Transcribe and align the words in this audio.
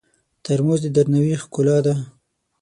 ترموز 0.43 0.79
د 0.83 0.87
درناوي 0.95 1.35
ښکلا 1.43 1.77
ده. 1.85 1.93